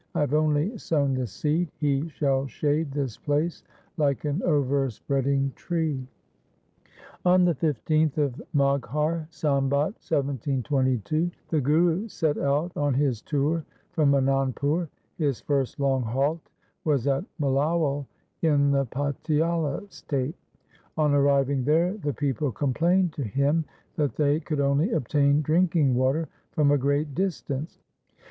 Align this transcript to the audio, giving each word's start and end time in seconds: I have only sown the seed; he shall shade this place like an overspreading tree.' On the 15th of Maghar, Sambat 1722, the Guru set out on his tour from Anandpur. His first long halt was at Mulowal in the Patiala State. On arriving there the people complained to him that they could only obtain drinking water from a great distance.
I 0.15 0.21
have 0.21 0.33
only 0.33 0.75
sown 0.79 1.13
the 1.13 1.27
seed; 1.27 1.69
he 1.77 2.07
shall 2.09 2.47
shade 2.47 2.91
this 2.91 3.17
place 3.19 3.63
like 3.97 4.25
an 4.25 4.41
overspreading 4.41 5.51
tree.' 5.55 6.07
On 7.23 7.45
the 7.45 7.53
15th 7.53 8.17
of 8.17 8.41
Maghar, 8.55 9.27
Sambat 9.29 9.93
1722, 10.01 11.29
the 11.49 11.61
Guru 11.61 12.07
set 12.07 12.39
out 12.39 12.75
on 12.75 12.95
his 12.95 13.21
tour 13.21 13.63
from 13.91 14.13
Anandpur. 14.13 14.87
His 15.19 15.39
first 15.41 15.79
long 15.79 16.01
halt 16.01 16.49
was 16.83 17.05
at 17.05 17.23
Mulowal 17.39 18.07
in 18.41 18.71
the 18.71 18.87
Patiala 18.87 19.83
State. 19.91 20.33
On 20.97 21.13
arriving 21.13 21.63
there 21.63 21.93
the 21.95 22.11
people 22.13 22.51
complained 22.51 23.13
to 23.13 23.23
him 23.23 23.65
that 23.97 24.15
they 24.15 24.39
could 24.39 24.59
only 24.61 24.93
obtain 24.93 25.43
drinking 25.43 25.93
water 25.93 26.27
from 26.53 26.71
a 26.71 26.77
great 26.79 27.13
distance. 27.13 27.77